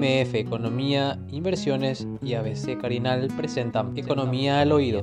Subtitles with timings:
[0.00, 5.02] MF Economía, Inversiones y ABC Carinal presentan Economía al Oído.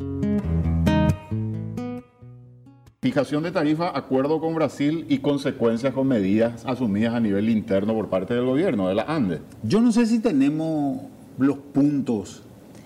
[2.99, 8.09] Fijación de tarifa, acuerdo con Brasil y consecuencias con medidas asumidas a nivel interno por
[8.09, 9.39] parte del gobierno de la ANDE.
[9.61, 11.01] Yo no sé si tenemos
[11.37, 12.41] los puntos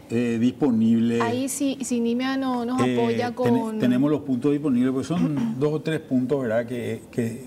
[0.09, 1.21] eh, disponibles.
[1.21, 3.79] Ahí sí, si Nimia no, nos Eh, apoya ten- con...
[3.79, 6.65] tenemos los puntos disponibles, porque son dos o tres puntos, ¿verdad?
[6.65, 7.45] Que, que,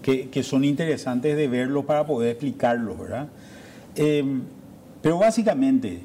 [0.00, 3.28] que- que son interesantes de verlos para poder explicarlos, ¿verdad?
[3.96, 4.24] Eh,
[5.02, 6.02] pero básicamente,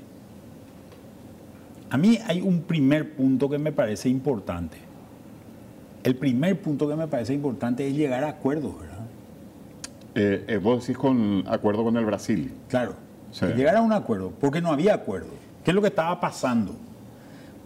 [1.89, 4.77] a mí hay un primer punto que me parece importante.
[6.03, 8.95] El primer punto que me parece importante es llegar a acuerdos, ¿verdad?
[10.15, 12.53] Eh, eh, vos decís con acuerdo con el Brasil.
[12.69, 12.93] Claro,
[13.31, 13.45] Sí.
[13.47, 15.29] llegar a un acuerdo, porque no había acuerdo.
[15.63, 16.75] ¿Qué es lo que estaba pasando?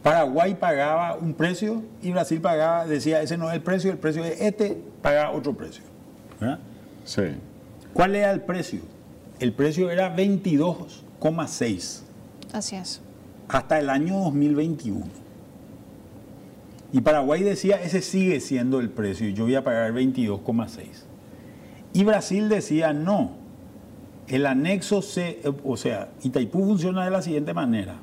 [0.01, 4.23] Paraguay pagaba un precio y Brasil pagaba, decía, ese no es el precio, el precio
[4.23, 5.83] es este, pagaba otro precio.
[6.39, 6.59] ¿verdad?
[7.03, 7.23] Sí.
[7.93, 8.79] ¿Cuál era el precio?
[9.39, 12.01] El precio era 22,6
[12.51, 13.01] Así es.
[13.47, 15.05] hasta el año 2021.
[16.91, 20.79] Y Paraguay decía, ese sigue siendo el precio y yo voy a pagar 22,6.
[21.93, 23.31] Y Brasil decía, no,
[24.27, 27.95] el anexo C, o sea, Itaipú funciona de la siguiente manera.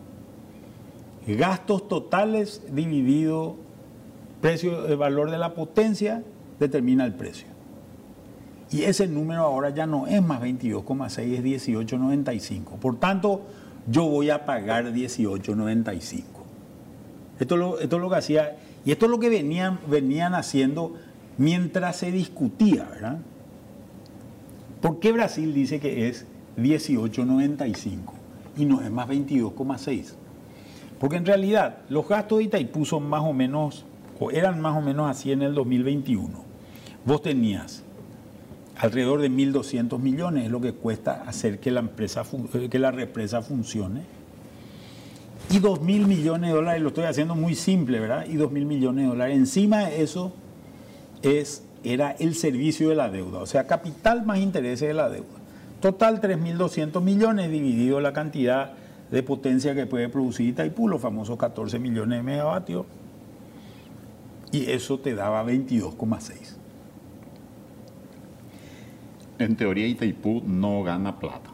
[1.26, 3.56] Gastos totales dividido
[4.40, 6.22] precio, el valor de la potencia
[6.60, 7.48] determina el precio.
[8.70, 12.78] Y ese número ahora ya no es más 22,6, es 18,95.
[12.80, 13.42] Por tanto,
[13.88, 16.22] yo voy a pagar 18,95.
[17.38, 20.34] Esto es lo, esto es lo que hacía, y esto es lo que venían, venían
[20.34, 20.94] haciendo
[21.38, 23.18] mientras se discutía, ¿verdad?
[24.80, 27.98] ¿Por qué Brasil dice que es 18,95
[28.56, 30.14] y no es más 22,6?
[30.98, 33.84] Porque en realidad los gastos de Itaipú son más o menos,
[34.18, 36.30] o eran más o menos así en el 2021.
[37.04, 37.84] Vos tenías
[38.78, 42.24] alrededor de 1.200 millones, es lo que cuesta hacer que la, empresa,
[42.54, 44.02] eh, que la represa funcione.
[45.50, 48.26] Y 2.000 millones de dólares, lo estoy haciendo muy simple, ¿verdad?
[48.26, 49.36] Y 2.000 millones de dólares.
[49.36, 50.32] Encima de eso
[51.22, 55.26] es, era el servicio de la deuda, o sea, capital más intereses de la deuda.
[55.80, 58.72] Total 3.200 millones dividido la cantidad
[59.10, 62.86] de potencia que puede producir Itaipú, los famosos 14 millones de megavatios,
[64.50, 66.56] y eso te daba 22,6.
[69.38, 71.50] En teoría Itaipú no gana plata.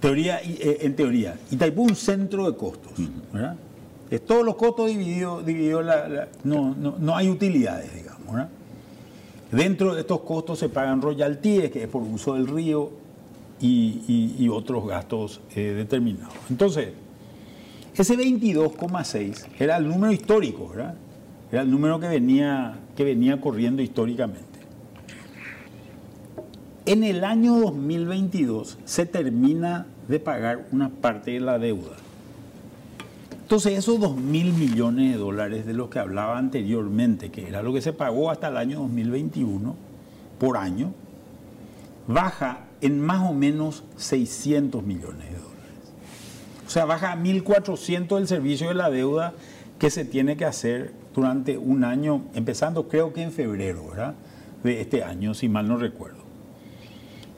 [0.00, 2.92] Teoría, eh, en teoría, Itaipú es un centro de costos,
[3.32, 3.56] ¿verdad?
[4.10, 8.48] Es todos los costos divididos, dividido la- la- no, no, no hay utilidades, digamos, ¿verdad?
[9.50, 12.90] Dentro de estos costos se pagan royalties, que es por uso del río,
[13.60, 16.32] y, y- y otros gastos eh, determinados.
[16.48, 16.90] Entonces,
[17.96, 20.94] ese 22,6 era el número histórico, ¿verdad?
[21.50, 24.46] Era el número que venía, que venía corriendo históricamente.
[26.88, 31.98] En el año 2022 se termina de pagar una parte de la deuda.
[33.42, 37.74] Entonces esos 2 mil millones de dólares de los que hablaba anteriormente, que era lo
[37.74, 39.76] que se pagó hasta el año 2021
[40.38, 40.94] por año,
[42.06, 45.92] baja en más o menos 600 millones de dólares.
[46.66, 49.34] O sea, baja a 1.400 el servicio de la deuda
[49.78, 54.14] que se tiene que hacer durante un año, empezando creo que en febrero, ¿verdad?
[54.64, 56.17] De este año, si mal no recuerdo.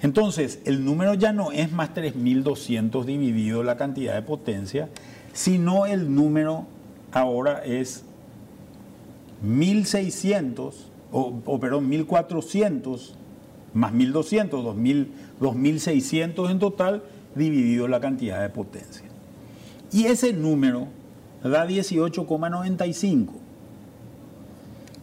[0.03, 4.88] Entonces, el número ya no es más 3.200 dividido la cantidad de potencia,
[5.33, 6.66] sino el número
[7.12, 8.05] ahora es
[9.44, 10.72] 1.600,
[11.12, 13.12] o, o perdón, 1.400
[13.75, 15.06] más 1.200, 2.000,
[15.41, 17.03] 2.600 en total,
[17.34, 19.05] dividido la cantidad de potencia.
[19.93, 20.88] Y ese número
[21.43, 23.28] da 18,95.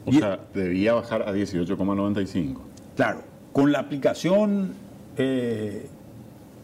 [0.06, 2.62] O Y- sea, debía bajar a 18,95.
[2.96, 3.22] Claro,
[3.54, 4.74] con la aplicación
[5.18, 5.88] eh,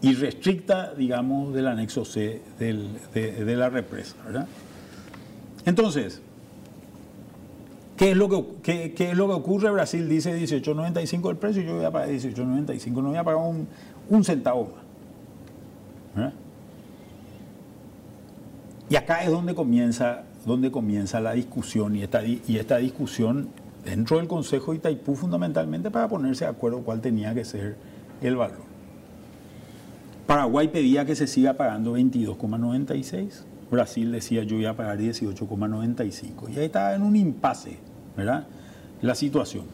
[0.02, 4.48] irrestricta, digamos, del anexo C de, la represa, ¿verdad?
[5.66, 6.22] Entonces,
[7.98, 8.30] ¿qué es, lo
[8.62, 9.72] que, qué- es lo que ocurre?
[9.72, 13.42] Brasil dice 18.95 el precio, yo voy a pagar 18.95, no voy a pagar
[14.10, 14.84] un, centavo más.
[16.16, 16.34] ¿verdad?
[18.90, 23.48] Y acá es donde comienza, donde comienza la discusión y esta, y esta discusión
[23.86, 27.76] dentro del Consejo de Itaipú fundamentalmente para ponerse de acuerdo cuál tenía que ser
[28.22, 28.64] el valor.
[30.28, 36.60] Paraguay pedía que se siga pagando 22,96, Brasil decía yo voy a pagar 18,95 y
[36.60, 37.78] ahí estaba en un impasse,
[38.16, 38.48] ¿verdad?
[39.02, 39.66] La situación.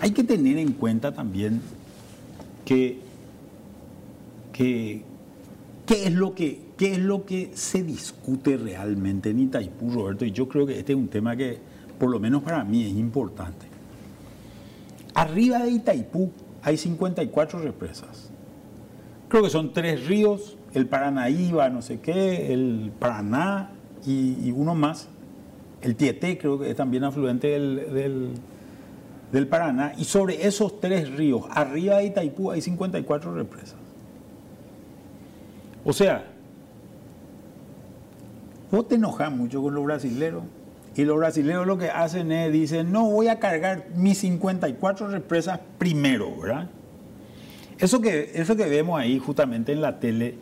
[0.00, 1.62] Hay que tener en cuenta también
[2.64, 3.00] que,
[4.52, 5.04] que
[5.86, 10.24] ¿Qué es lo que, qué es lo que se discute realmente en Itaipú, Roberto?
[10.24, 11.58] Y yo creo que este es un tema que,
[11.96, 13.66] por lo menos para mí, es importante.
[15.14, 16.32] Arriba de Itaipú
[16.66, 18.28] hay 54 represas.
[19.28, 23.70] creo que son tres ríos, el Paranaíba, no sé qué, el Paraná
[24.04, 25.06] y, uno más,
[25.80, 28.30] el Tieté creo que es también afluente del, del,
[29.30, 33.76] del Paraná, y sobre esos tres ríos, arriba de Itaipú hay 54 represas.
[35.84, 36.26] O sea,
[38.72, 40.42] vos te enojas mucho con los brasileros.
[40.96, 45.60] Y los brasileños lo que hacen es, dicen, no, voy a cargar mis 54 represas
[45.78, 46.70] primero, ¿verdad?
[47.78, 50.36] Eso que, eso que vemos ahí justamente en la tele,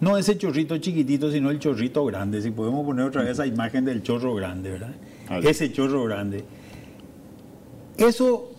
[0.00, 2.40] no ese chorrito chiquitito, sino el chorrito grande.
[2.40, 4.94] Si podemos poner otra vez esa imagen del chorro grande, ¿verdad?
[5.28, 5.50] Vale.
[5.50, 6.42] Ese chorro grande.
[7.98, 8.50] Eso,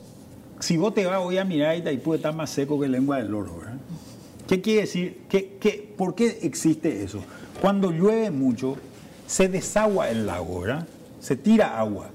[0.59, 3.57] si vos te vas hoy a mirar Itaipú, está más seco que lengua del loro,
[3.57, 3.77] ¿verdad?
[4.47, 5.21] ¿Qué quiere decir?
[5.27, 7.23] ¿Qué, qué, por qué existe eso?
[7.59, 8.77] Cuando llueve mucho,
[9.25, 10.87] se desagua el lago, ¿verdad?
[11.23, 12.09] Se tira agua.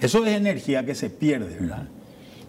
[0.00, 1.86] Eso es energía que se pierde, ¿verdad?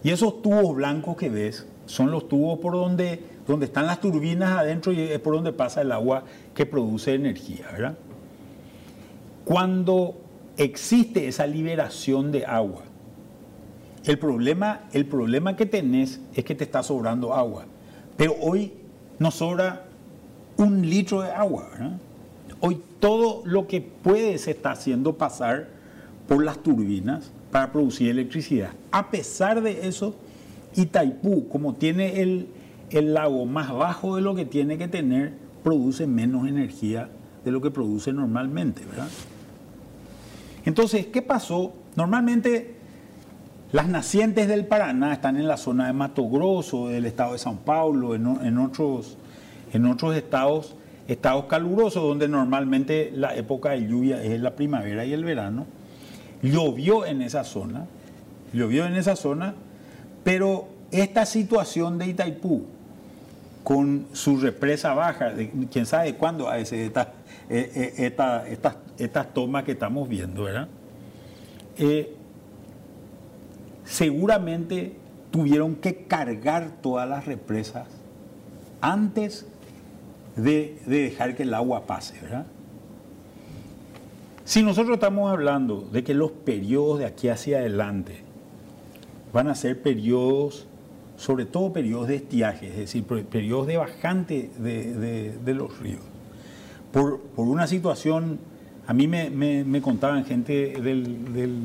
[0.01, 4.57] Y esos tubos blancos que ves son los tubos por donde, donde están las turbinas
[4.57, 6.23] adentro y es por donde pasa el agua
[6.55, 7.97] que produce energía, ¿verdad?
[9.43, 10.15] Cuando
[10.55, 12.83] existe esa liberación de agua,
[14.05, 17.65] el problema, el problema que tenés es que te está sobrando agua.
[18.15, 18.71] Pero hoy
[19.19, 19.87] nos sobra
[20.55, 21.67] un litro de agua.
[21.73, 21.97] ¿verdad?
[22.61, 25.80] Hoy todo lo que puede se está haciendo pasar
[26.27, 28.71] por las turbinas para producir electricidad.
[28.91, 30.15] A pesar de eso,
[30.75, 32.47] Itaipú, como tiene el,
[32.89, 35.33] el lago más bajo de lo que tiene que tener,
[35.63, 37.09] produce menos energía
[37.43, 38.83] de lo que produce normalmente.
[38.85, 39.07] ¿verdad?
[40.65, 41.73] Entonces, ¿qué pasó?
[41.95, 42.75] Normalmente
[43.71, 47.57] las nacientes del Paraná están en la zona de Mato Grosso, del estado de San
[47.57, 49.17] Paulo, en, en otros,
[49.73, 50.75] en otros estados,
[51.07, 55.65] estados calurosos, donde normalmente la época de lluvia es la primavera y el verano.
[56.41, 57.85] Llovió en esa zona,
[58.87, 59.53] en esa zona,
[60.23, 62.63] pero esta situación de Itaipú,
[63.63, 65.33] con su represa baja,
[65.71, 67.13] quién sabe cuándo a ese, esta-
[67.49, 70.67] eh, eh, esta- estas, estas tomas que estamos viendo, ¿verdad?
[71.77, 72.15] Eh,
[73.85, 74.93] seguramente
[75.31, 77.87] tuvieron que cargar todas las represas
[78.81, 79.45] antes
[80.35, 82.45] de, de dejar que el agua pase, ¿verdad?
[84.43, 88.17] Si nosotros estamos hablando de que los periodos de aquí hacia adelante
[89.33, 90.67] van a ser periodos,
[91.15, 94.93] sobre todo periodos de estiaje, es decir, per- periodos de bajante de,
[95.43, 96.01] de- los ríos,
[96.91, 98.39] por, por una situación,
[98.87, 101.59] a mí me, me- me contaban gente del, del,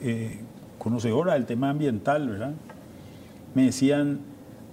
[0.00, 0.38] eh,
[0.78, 2.52] conocedora del tema ambiental, ¿verdad?
[3.54, 4.20] Me decían,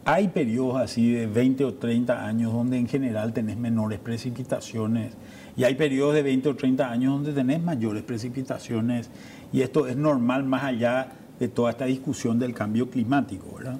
[0.07, 5.11] hay periodos así de 20 o 30 años donde en general tenés menores precipitaciones
[5.57, 9.09] y hay periodos de 20 o 30 años donde tenés mayores precipitaciones
[9.51, 13.79] y esto es normal más allá de toda esta discusión del cambio climático, ¿verdad?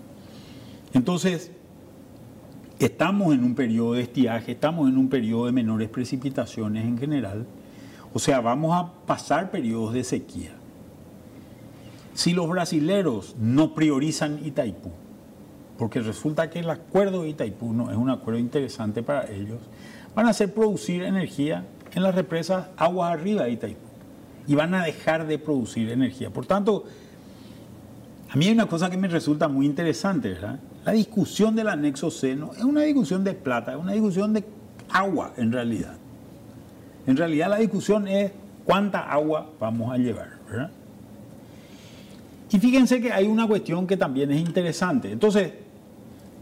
[0.91, 1.50] Entonces,
[2.77, 7.45] estamos en un periodo de estiaje, estamos en un periodo de menores precipitaciones en general,
[8.13, 10.51] o sea, vamos a pasar periodos de sequía.
[12.13, 14.91] Si los brasileros no priorizan Itaipú,
[15.77, 19.59] porque resulta que el acuerdo de Itaipú no es un acuerdo interesante para ellos,
[20.15, 21.63] van a hacer producir energía
[21.94, 23.88] en las represas aguas arriba de Itaipú
[24.47, 26.29] y van a dejar de producir energía.
[26.29, 26.85] Por tanto,
[28.29, 30.59] a mí hay una cosa que me resulta muy interesante, ¿verdad?
[30.85, 34.44] La discusión del anexo C no es una discusión de plata, es una discusión de
[34.89, 35.96] agua en realidad.
[37.05, 38.31] En realidad la discusión es
[38.65, 40.38] cuánta agua vamos a llevar.
[42.50, 45.12] Y fíjense que hay una cuestión que también es interesante.
[45.12, 45.51] Entonces,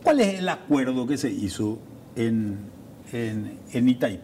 [0.06, 1.78] ¿cuál es el acuerdo que se hizo
[2.16, 2.58] en,
[3.12, 4.24] en, en Itaipú?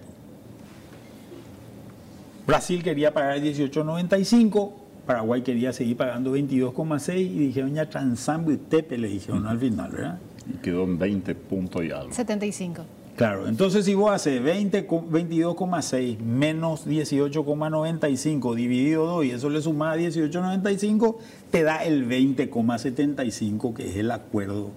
[2.47, 4.71] Brasil quería pagar 18.95,
[5.05, 9.91] Paraguay quería seguir pagando 22,6 y dijeron ya Transambo y Tepe le dijeron al final,
[9.91, 10.19] ¿verdad?
[10.49, 12.13] Y quedó en 20 puntos y algo.
[12.13, 12.83] 75.
[13.15, 19.61] Claro, entonces si vos haces 20, co- 22,6 menos 18,95 dividido 2 y eso le
[19.61, 21.17] suma a 18,95,
[21.51, 24.71] te da el 20,75 que es el acuerdo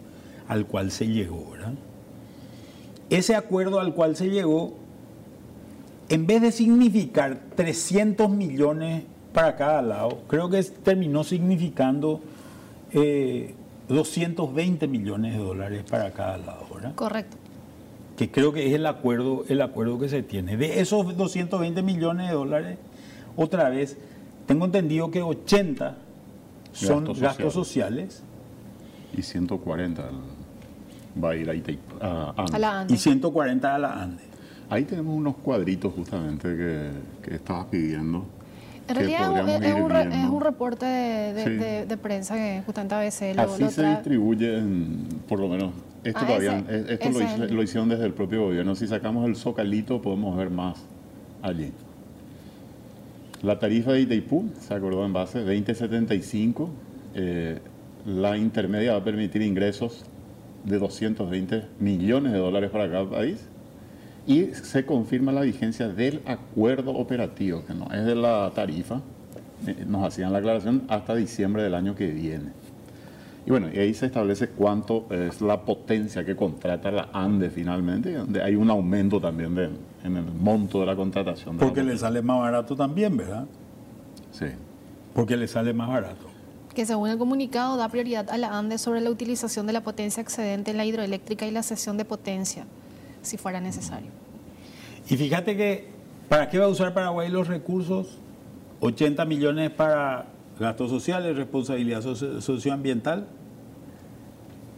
[0.49, 1.73] al cual se llegó, ¿verdad?
[3.11, 4.75] Ese acuerdo al cual se llegó,
[6.09, 12.21] en vez de significar 300 millones para cada lado, creo que terminó significando
[12.93, 13.55] eh,
[13.89, 16.95] 220 millones de dólares para cada lado, ¿verdad?
[16.95, 17.37] Correcto.
[18.17, 20.57] que creo que es el acuerdo, el acuerdo que se tiene.
[20.57, 22.79] De esos 220 millones de dólares,
[23.37, 23.97] otra vez,
[24.47, 25.97] tengo entendido que 80
[26.73, 28.15] son Gastos gastos, sociales.
[28.15, 28.23] sociales
[29.17, 30.34] Y 140 al-
[31.23, 31.97] va a ir a Itaipú.
[32.01, 32.55] a Andes.
[32.55, 32.97] A la y ANDE.
[32.97, 34.23] 140 a la ANDE.
[34.71, 36.91] Ahí tenemos unos cuadritos justamente que,
[37.23, 38.25] que estabas pidiendo.
[38.87, 40.17] En que realidad es, un, re- viendo.
[40.27, 41.51] es un reporte de, de- Sí.
[41.53, 45.49] de- de prensa que justamente a veces lo, Así lo se distribuye, en, por lo
[45.49, 48.13] menos Esto Ah, todavía, ese- esto lo, ese hizo- es el- lo hicieron desde el
[48.13, 48.75] propio gobierno.
[48.75, 50.77] Si sacamos el zocalito podemos ver más
[51.43, 51.73] allí.
[53.43, 56.71] La tarifa de Itaipú, se acordó en base, 2075.
[57.15, 57.59] eh,
[58.07, 60.05] la intermedia va a permitir ingresos
[60.65, 63.47] de 220 millones de dólares para cada país.
[64.27, 69.01] Y se confirma la vigencia del acuerdo operativo, que no es de la tarifa.
[69.67, 72.51] eh, Nos hacían la aclaración hasta diciembre del año que viene.
[73.47, 78.15] Y bueno, y ahí se establece cuánto es la potencia que contrata la ANDE finalmente,
[78.15, 79.69] donde hay un aumento también de-
[80.03, 81.57] en el monto de la contratación.
[81.59, 83.45] de la Porque le sale más barato también, ¿verdad?
[84.33, 84.47] Sí.
[85.13, 86.27] Porque le sale más barato.
[86.75, 90.21] Que según el comunicado da prioridad a la ANDE sobre la utilización de la potencia
[90.21, 92.65] excedente en la hidroeléctrica y la cesión de potencia,
[93.23, 94.09] si fuera necesario.
[95.09, 95.89] Y fíjate que,
[96.29, 98.19] ¿para qué va a usar Paraguay los recursos?
[98.81, 100.27] 80 millones para
[100.59, 103.27] gastos sociales, responsabilidad socio- socioambiental.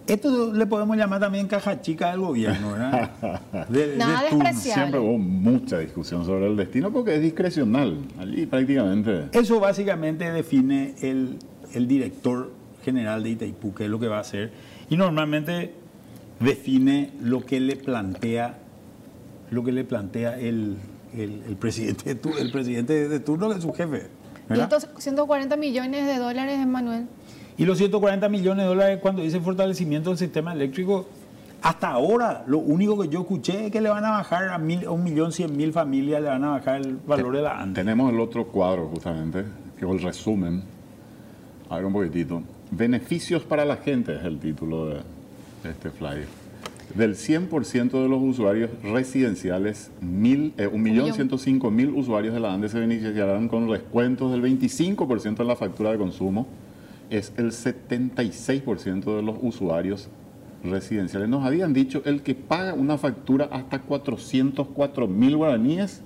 [0.07, 3.11] Esto le podemos llamar también caja chica del gobierno, ¿verdad?
[3.69, 4.61] De- Nada despreciable.
[4.61, 7.97] Siempre hubo mucha discusión sobre el destino porque es discrecional.
[8.17, 9.25] Allí prácticamente.
[9.33, 11.39] Eso básicamente define el,
[11.75, 12.53] el director
[12.85, 14.53] general de Itaipú, que es lo que va a hacer.
[14.91, 15.73] Y normalmente
[16.41, 18.59] define lo que le plantea,
[19.51, 20.77] lo que le plantea el,
[21.17, 24.07] el- el presidente, de el presidente de turno, que es su jefe.
[24.47, 24.73] Y ¿verdad?
[24.73, 27.07] estos 140 millones de dólares, Manuel,
[27.59, 31.07] Y los 140 millones de dólares cuando dice fortalecimiento del sistema eléctrico,
[31.63, 34.85] hasta ahora lo único que yo escuché es que le van a bajar a, mil,
[34.85, 37.81] a un millón cien mil familias, le van a bajar el valor de la ANDE.
[37.81, 39.43] Tenemos el otro cuadro justamente,
[39.79, 40.63] que es el resumen.
[41.69, 42.43] A ver un poquitito.
[42.71, 44.95] Beneficios para la gente es el título de,
[45.63, 46.27] de este flyer.
[46.95, 53.49] Del 100% de los usuarios residenciales, mil, eh, 1.105.000 usuarios de la ANDE se beneficiarán
[53.49, 56.47] con descuentos del 25% en la factura de consumo.
[57.11, 60.09] Es el 76% de los usuarios
[60.65, 61.29] residenciales.
[61.29, 66.03] Nos habían dicho el que paga una factura hasta 404.000 guaraníes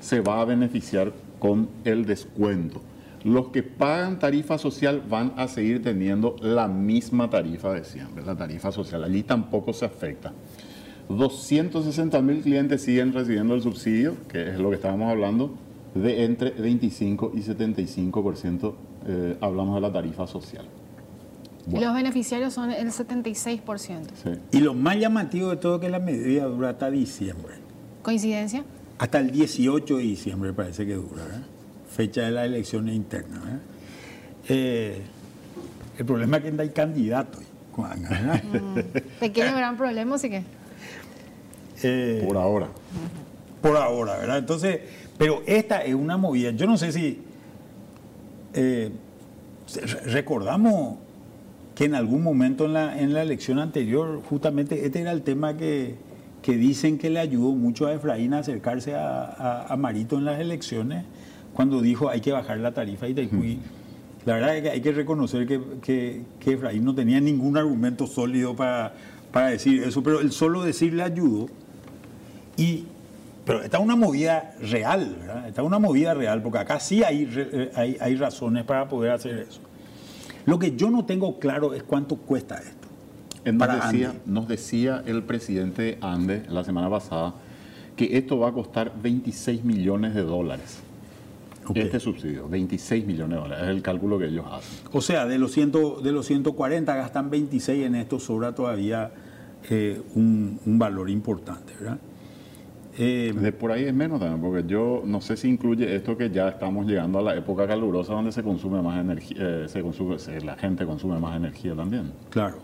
[0.00, 2.80] se va a beneficiar con el descuento.
[3.24, 8.36] Los que pagan tarifa social van a seguir teniendo la misma tarifa de siempre, la
[8.36, 9.02] tarifa social.
[9.02, 10.32] Allí tampoco se afecta.
[11.08, 15.54] 260 mil clientes siguen recibiendo el subsidio, que es lo que estábamos hablando,
[15.94, 18.74] de entre 25 y 75%,
[19.06, 20.66] eh, hablamos de la tarifa social.
[21.66, 24.14] y Bueno, los beneficiarios son el 76%.
[24.22, 24.30] sí.
[24.52, 27.54] Y lo más llamativo de todo es que la medida dura hasta diciembre.
[28.02, 28.64] ¿Coincidencia?
[28.98, 31.42] Hasta el 18 de diciembre parece que dura, ¿verdad?
[31.94, 33.40] Fecha de las elecciones internas.
[33.44, 33.58] ¿verdad?
[34.48, 35.02] Eh,
[35.98, 37.38] el problema es que no hay candidato.
[37.72, 38.42] Juan, ¿verdad?
[39.20, 40.42] Pequeño gran problema, así que.
[41.82, 42.68] Eh, Por ahora.
[43.60, 44.38] por ahora, ¿verdad?
[44.38, 44.80] Entonces,
[45.18, 46.50] pero esta es una movida.
[46.52, 47.20] Yo no sé si
[48.54, 48.90] eh,
[49.74, 50.98] re- recordamos
[51.74, 55.56] que en algún momento en la, en la elección anterior, justamente este era el tema
[55.56, 55.96] que,
[56.42, 60.24] que dicen que le ayudó mucho a Efraín a acercarse a, a- a Marito en
[60.26, 61.04] las elecciones,
[61.54, 63.58] cuando dijo hay que bajar la tarifa y Taicuí.
[64.26, 68.06] La verdad es que hay que reconocer que, que, que Efraín no tenía ningún argumento
[68.06, 68.94] sólido para,
[69.32, 71.48] para decir eso, pero el solo decir le ayudó.
[72.56, 72.84] Y,
[73.44, 75.48] pero está una movida real, ¿verdad?
[75.48, 79.40] Está una movida real, porque acá sí hay, eh, hay, hay razones para poder hacer
[79.40, 79.60] eso.
[80.46, 82.88] Lo que yo no tengo claro es cuánto cuesta esto.
[83.44, 87.34] Nos Para decía, nos decía el presidente de Ande la semana pasada
[87.96, 90.80] que esto va a costar 26 millones de dólares.
[91.74, 94.86] Este subsidio, 26 millones de dólares, es el cálculo que ellos hacen.
[94.92, 99.10] O sea, de los, ciento, de los 140 gastan 26 en esto, sobra todavía
[99.70, 101.98] eh, un, un valor importante, ¿verdad?
[102.96, 106.30] Eh, De por ahí es menos también, porque yo no sé si incluye esto que
[106.30, 110.18] ya estamos llegando a la época calurosa donde se consume más energía, eh, se consume,
[110.20, 112.12] se- la gente consume más energía también.
[112.30, 112.58] Claro.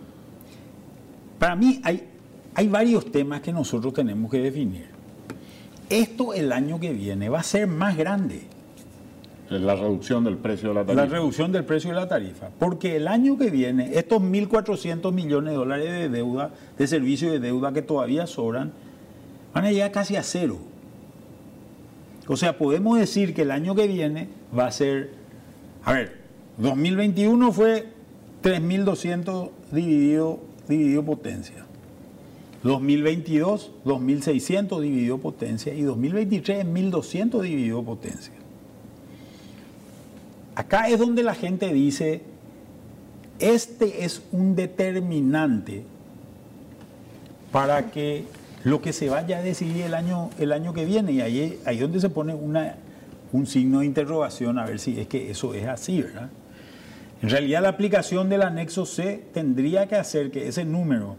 [1.38, 2.06] Para mí hay,
[2.54, 4.86] hay varios temas que nosotros tenemos que definir.
[5.88, 8.42] Esto el año que viene va a ser más grande.
[9.50, 11.06] La reducción del precio de la La tarifa.
[11.16, 12.50] reducción del precio de la tarifa.
[12.58, 17.40] Porque el año que viene, estos 1.400 millones de dólares de deuda, de servicio de
[17.40, 18.70] deuda que todavía sobran,
[19.52, 20.58] van a llegar casi a cero.
[22.28, 25.10] O sea, podemos decir que el año que viene va a ser,
[25.84, 26.18] a ver,
[26.58, 27.88] 2021 fue
[28.44, 30.38] 3.200 dividido,
[30.68, 31.66] dividido potencia.
[32.62, 35.74] 2022, 2.600 dividido potencia.
[35.74, 38.34] Y 2023 es 1.200 dividido potencia.
[40.60, 42.20] Acá es donde la gente dice,
[43.38, 45.84] este es un determinante
[47.50, 48.26] para que
[48.62, 51.12] lo que se vaya a decidir el año, el año que viene.
[51.12, 52.74] Y ahí ahí es donde se pone una,
[53.32, 56.28] un signo de interrogación a ver si es que eso es así, ¿verdad?
[57.22, 61.16] En realidad la aplicación del anexo C tendría que hacer que ese número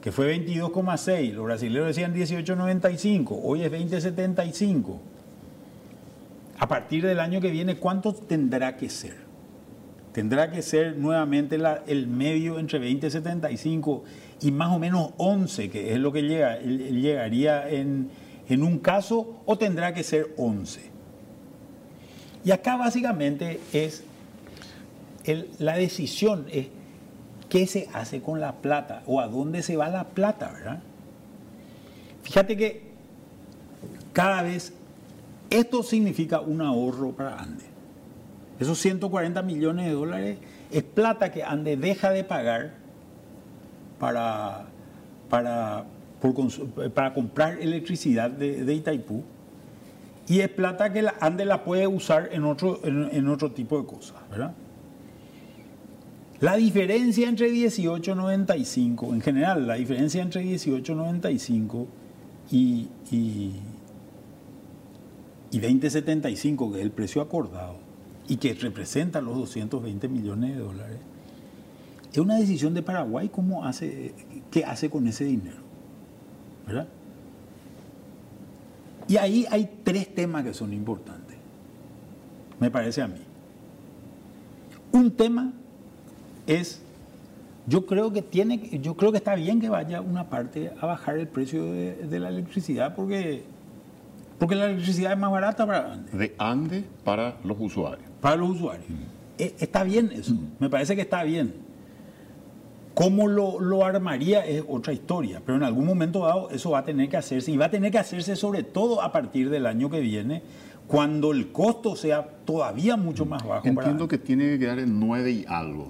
[0.00, 5.00] que fue 22,6, los brasileños decían 18,95, hoy es 20,75.
[6.58, 9.16] A partir del año que viene, ¿cuánto tendrá que ser?
[10.12, 14.02] Tendrá que ser nuevamente el medio entre 20,75
[14.40, 18.10] y más o menos 11, que es lo que llega, llegaría en,
[18.48, 20.80] en un caso, o tendrá que ser 11.
[22.44, 24.04] Y acá básicamente es
[25.58, 26.68] la decisión es
[27.48, 30.80] qué se hace con la plata o a dónde se va la plata, ¿verdad?
[32.22, 32.82] Fíjate que
[34.12, 34.72] cada vez
[35.50, 37.64] esto significa un ahorro para Ande.
[38.58, 40.38] Esos 140 millones de dólares
[40.70, 42.74] es plata que Ande deja de pagar
[43.98, 44.66] para,
[45.28, 45.84] para,
[46.94, 49.22] para comprar electricidad de, de Itaipú
[50.28, 53.86] y es plata que la Ande la puede usar en otro, en, otro tipo de
[53.86, 54.16] cosas.
[56.40, 61.86] La diferencia entre 18.95, en general, la diferencia entre 18.95
[62.50, 63.52] y, y,
[65.56, 67.76] y 20.75, que es el precio acordado
[68.28, 70.98] y que representa los 220 millones de dólares,
[72.12, 74.12] es una decisión de Paraguay cómo hace,
[74.50, 75.56] qué hace con ese dinero.
[76.66, 76.88] ¿Verdad?
[79.08, 81.38] Y ahí hay tres temas que son importantes,
[82.60, 83.22] me parece a mí.
[84.92, 85.54] Un tema
[86.46, 86.82] es,
[87.66, 91.16] yo creo que tiene, yo creo que está bien que vaya una parte a bajar
[91.16, 93.55] el precio de la electricidad porque,
[94.38, 98.08] porque la electricidad es más barata para, De Ande para los usuarios.
[98.20, 98.86] para los usuarios.
[99.38, 101.54] Eh, Está bien eso, me parece que está bien.
[102.94, 106.84] Cómo lo, lo armaría es otra historia, pero en algún momento dado eso va a
[106.84, 109.90] tener que hacerse y va a tener que hacerse sobre todo a partir del año
[109.90, 110.42] que viene,
[110.86, 113.62] cuando el costo sea todavía mucho más bajo.
[113.64, 115.88] para- Entiendo que tiene que quedar en 9 y algo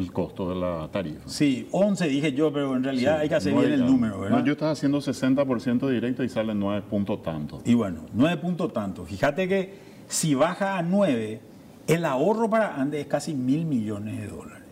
[0.00, 1.28] el costo de la tarifa.
[1.28, 4.38] Sí, 11 dije yo, pero en realidad hay que hacer bien el número, ¿verdad?
[4.38, 7.60] No, yo estaba haciendo 60% directo y sale 9 puntos tanto.
[7.64, 9.04] Y bueno, 9 puntos tanto.
[9.04, 9.74] Fíjate que
[10.08, 11.40] si baja a 9,
[11.86, 14.62] el ahorro para Andes es casi mil millones de dólares.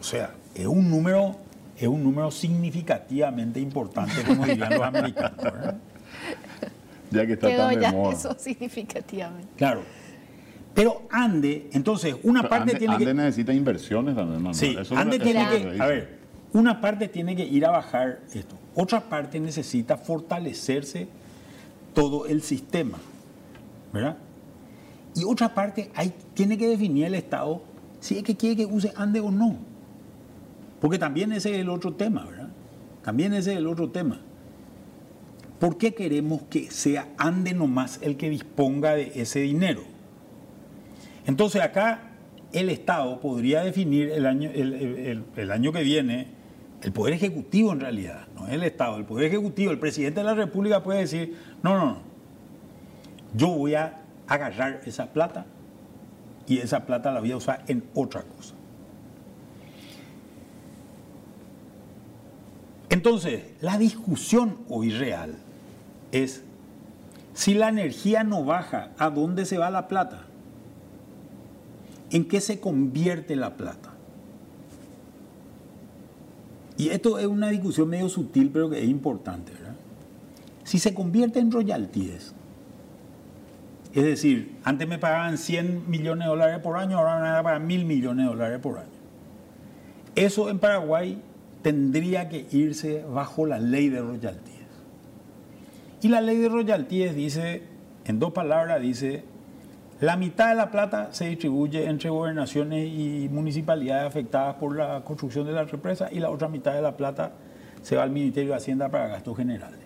[0.00, 1.36] O sea, es un número,
[1.76, 5.36] es un número significativamente importante, como dirían los americanos.
[5.42, 5.76] ¿verdad?
[7.10, 8.12] Ya que está Quedó tan de ya moda.
[8.12, 9.48] eso significativamente.
[9.56, 9.82] Claro.
[10.74, 13.14] Pero Ande, entonces, una Pero parte Ande, tiene Ande que.
[13.14, 14.54] necesita inversiones también.
[14.54, 15.70] Sí, Eso es Ande lo que- tiene que.
[15.72, 15.82] dice.
[15.82, 16.18] A ver,
[16.54, 18.56] una parte tiene que ir a bajar esto.
[18.74, 21.08] Otra parte necesita fortalecerse
[21.94, 22.98] todo el sistema.
[23.92, 24.16] ¿Verdad?
[25.14, 27.62] Y otra parte hay, tiene que definir el Estado
[28.00, 29.56] si es que quiere que use Ande o no.
[30.80, 32.48] Porque también ese es el otro tema, ¿verdad?
[33.04, 34.20] También ese es el otro tema.
[35.60, 39.82] ¿Por qué queremos que sea Ande nomás el que disponga de ese dinero?
[41.26, 42.00] Entonces acá
[42.52, 46.26] el Estado podría definir el año, el, el- año que viene,
[46.82, 50.24] el Poder Ejecutivo en realidad, no es el Estado, el Poder Ejecutivo, el presidente de
[50.24, 51.98] la República puede decir, no, no, no,
[53.34, 55.46] yo voy a agarrar esa plata
[56.46, 58.54] y esa plata la voy a usar en otra cosa.
[62.90, 65.36] Entonces, la discusión hoy real
[66.10, 66.42] es,
[67.32, 70.26] si la energía no baja, ¿a dónde se va la plata?
[72.12, 73.90] ¿En qué se convierte la plata?
[76.76, 79.74] Y esto es una discusión medio sutil, pero que es importante, ¿verdad?
[80.64, 82.34] Si se convierte en royalties,
[83.94, 87.42] es decir, antes me pagaban 100 millones de dólares por año, ahora me van a
[87.42, 88.88] pagar mil millones de dólares por año.
[90.14, 91.20] Eso en Paraguay
[91.62, 94.52] tendría que irse bajo la ley de royalties.
[96.02, 97.62] Y la ley de royalties dice,
[98.04, 99.24] en dos palabras, dice,
[100.02, 105.46] la mitad de la plata se distribuye entre gobernaciones y municipalidades afectadas por la construcción
[105.46, 107.30] de la represa y la otra mitad de la plata
[107.82, 109.78] se va al Ministerio de Hacienda para gastos generales.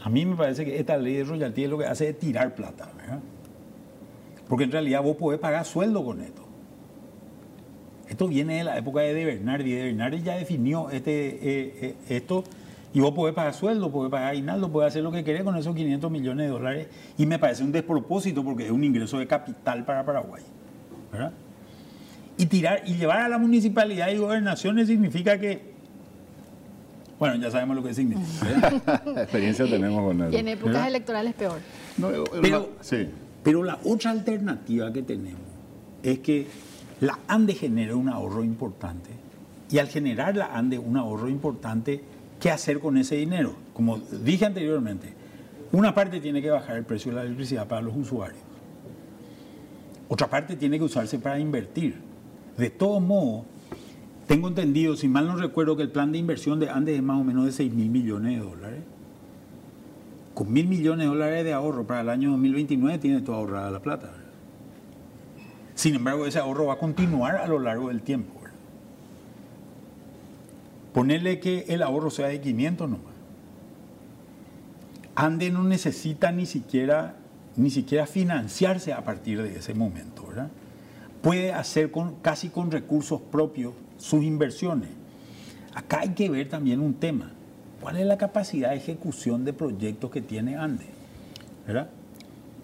[0.00, 2.88] A mí me parece que esta ley de royalties lo que hace es tirar plata,
[2.96, 3.18] ¿verdad?
[4.48, 6.42] Porque en realidad vos podés pagar sueldo con esto.
[8.08, 9.72] Esto viene de la época de De Bernardi.
[9.72, 12.44] De Bernardi ya definió este, eh, eh, esto
[12.94, 15.74] y vos podés pagar sueldo, podés pagar aguinaldo, podés hacer lo que querés con esos
[15.74, 16.88] 500 millones de dólares.
[17.16, 20.42] Y me parece un despropósito porque es un ingreso de capital para Paraguay.
[21.10, 21.32] ¿verdad?
[22.38, 25.72] Y tirar y llevar a la municipalidad y gobernaciones significa que.
[27.18, 28.46] Bueno, ya sabemos lo que significa.
[28.86, 29.18] ¿verdad?
[29.22, 30.56] Experiencia tenemos con Y en eso.
[30.56, 30.88] épocas ¿Verdad?
[30.88, 31.58] electorales peor.
[31.98, 33.08] No, el- Pero- sí.
[33.42, 35.40] Pero la otra alternativa que tenemos
[36.02, 36.46] es que
[37.00, 39.10] la ANDE genere un ahorro importante.
[39.70, 42.02] Y al generar la ANDE un ahorro importante,
[42.42, 43.54] ¿qué hacer con ese dinero?
[43.72, 45.14] Como dije anteriormente,
[45.70, 48.42] una parte tiene que bajar el precio de la electricidad para los usuarios.
[50.08, 52.00] Otra parte tiene que usarse para invertir.
[52.58, 53.46] De todos modos,
[54.26, 57.20] Tengo entendido, si mal no recuerdo, que el plan de inversión de Andes es más
[57.20, 58.80] o menos de 6 mil millones de dólares.
[60.32, 63.80] Con mil millones de dólares de ahorro para el año 2029 tiene toda ahorrada la
[63.80, 64.12] plata.
[65.74, 68.41] Sin embargo, ese ahorro va a continuar a lo largo del tiempo.
[70.92, 73.12] Ponerle que el ahorro sea de 500 nomás.
[75.14, 77.16] Ande no necesita ni siquiera,
[77.56, 80.26] ni siquiera financiarse a partir de ese momento.
[80.26, 80.48] ¿verdad?
[81.22, 84.88] Puede hacer con, casi con recursos propios sus inversiones.
[85.74, 87.32] Acá hay que ver también un tema.
[87.80, 90.86] ¿Cuál es la capacidad de ejecución de proyectos que tiene Ande?
[91.66, 91.88] ¿Verdad?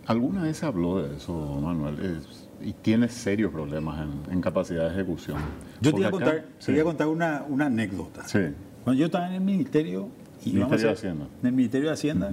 [0.07, 1.99] ¿Alguna vez habló de eso, Manuel?
[2.01, 5.38] Es- y tiene serios problemas en, en capacidad de ejecución.
[5.81, 8.27] Yo te voy a acá- contar, te sí, voy a contar una, una anécdota.
[8.27, 8.40] sí.
[8.85, 10.09] Cuando yo estaba en el ministerio,
[10.44, 11.27] y Ministerio a de Hacienda.
[11.42, 12.33] En el Ministerio de Hacienda,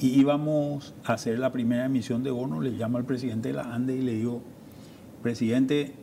[0.00, 3.74] y íbamos a hacer la primera emisión de bonos, le llamo al presidente de la
[3.74, 4.40] ANDE y le digo,
[5.22, 5.94] presidente,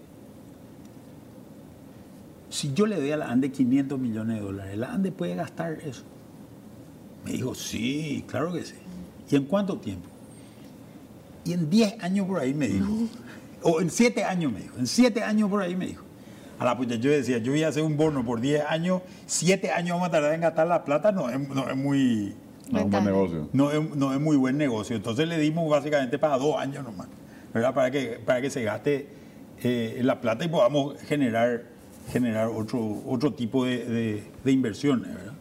[2.50, 5.74] si yo le doy a la ANDE 500 millones de dólares, ¿la ANDE puede gastar
[5.84, 6.04] eso?
[7.26, 8.76] Me dijo, sí, claro que sí.
[9.30, 10.10] ¿Y en cuánto tiempo?
[11.44, 12.88] Y en 10 años por ahí me dijo.
[13.64, 14.78] O en 7 años me dijo.
[14.78, 16.04] En 7 años por ahí me dijo.
[16.60, 19.72] A la puta, yo decía, yo voy a hacer un bono por 10 años, 7
[19.72, 22.36] años vamos a tardar en gastar la plata, no es, no es muy...
[22.70, 23.50] No, un buen negocio.
[23.52, 24.96] No es, no es muy buen negocio.
[24.96, 27.08] Entonces le dimos básicamente para dos años nomás,
[27.54, 27.74] ¿verdad?
[27.74, 29.08] Para que, para que se gaste
[29.64, 31.64] eh, la plata y podamos generar,
[32.12, 35.34] generar otro, otro tipo de, de- de inversiones, ¿verdad?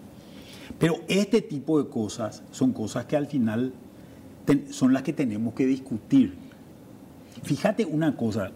[0.78, 3.74] Pero este tipo de cosas son cosas que al final
[4.70, 6.34] son las que tenemos que discutir.
[7.42, 8.50] Fíjate una cosa,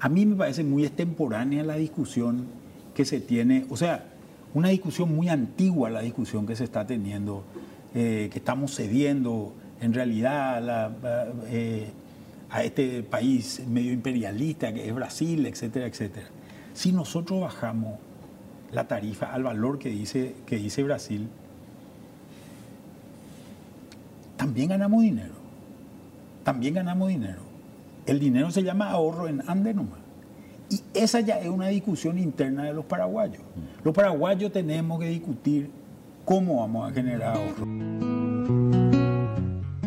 [0.00, 2.46] a mí me parece muy extemporánea la discusión
[2.94, 4.04] que se tiene, o sea,
[4.54, 7.44] una discusión muy antigua la discusión que se está teniendo,
[7.94, 10.92] eh, que estamos cediendo en realidad a,
[11.48, 11.90] eh,
[12.50, 16.26] a este país medio imperialista que es Brasil, etcétera, etcétera.
[16.74, 17.98] Si nosotros bajamos
[18.72, 21.28] la tarifa al valor que dice, que dice Brasil,
[24.42, 25.34] también ganamos dinero.
[26.42, 27.42] También ganamos dinero.
[28.06, 29.72] El dinero se llama ahorro en Ande.
[30.68, 33.40] Y esa ya es una discusión interna de los paraguayos.
[33.84, 35.70] Los paraguayos tenemos que discutir
[36.24, 37.66] cómo vamos a generar ahorro.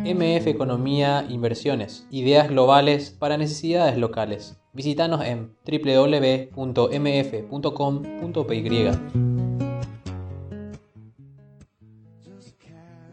[0.06, 2.08] MF Economía Inversiones.
[2.10, 4.58] Ideas globales para necesidades locales.
[4.72, 6.56] Visítanos en www.mf.com.py.